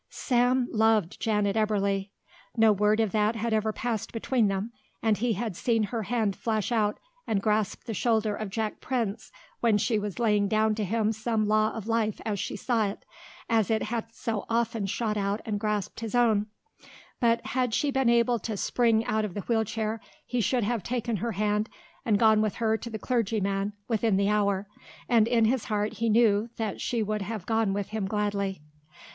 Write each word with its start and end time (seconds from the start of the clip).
Sam 0.09 0.67
loved 0.71 1.19
Janet 1.21 1.55
Eberly. 1.55 2.09
No 2.57 2.71
word 2.73 2.99
of 2.99 3.11
that 3.11 3.35
had 3.35 3.53
ever 3.53 3.71
passed 3.71 4.11
between 4.11 4.47
them 4.47 4.71
and 5.03 5.19
he 5.19 5.33
had 5.33 5.55
seen 5.55 5.83
her 5.83 6.01
hand 6.01 6.35
flash 6.35 6.71
out 6.71 6.99
and 7.27 7.39
grasp 7.39 7.83
the 7.83 7.93
shoulder 7.93 8.35
of 8.35 8.49
Jack 8.49 8.79
Prince 8.81 9.31
when 9.59 9.77
she 9.77 9.99
was 9.99 10.17
laying 10.17 10.47
down 10.47 10.73
to 10.73 10.83
him 10.83 11.11
some 11.11 11.47
law 11.47 11.69
of 11.75 11.85
life 11.85 12.19
as 12.25 12.39
she 12.39 12.55
saw 12.55 12.87
it, 12.87 13.05
as 13.47 13.69
it 13.69 13.83
had 13.83 14.11
so 14.11 14.45
often 14.49 14.87
shot 14.87 15.17
out 15.17 15.39
and 15.45 15.59
grasped 15.59 15.99
his 15.99 16.15
own, 16.15 16.47
but 17.19 17.45
had 17.45 17.71
she 17.71 17.91
been 17.91 18.09
able 18.09 18.39
to 18.39 18.57
spring 18.57 19.05
out 19.05 19.23
of 19.23 19.35
the 19.35 19.41
wheel 19.41 19.63
chair 19.63 20.01
he 20.25 20.41
should 20.41 20.63
have 20.63 20.81
taken 20.81 21.17
her 21.17 21.33
hand 21.33 21.69
and 22.05 22.17
gone 22.17 22.41
with 22.41 22.55
her 22.55 22.75
to 22.75 22.89
the 22.89 22.97
clergyman 22.97 23.71
within 23.87 24.17
the 24.17 24.29
hour 24.29 24.67
and 25.07 25.27
in 25.27 25.45
his 25.45 25.65
heart 25.65 25.93
he 25.97 26.09
knew 26.09 26.49
that 26.57 26.81
she 26.81 27.03
would 27.03 27.21
have 27.21 27.45
gone 27.45 27.71
with 27.71 27.89
him 27.89 28.07
gladly. 28.07 28.63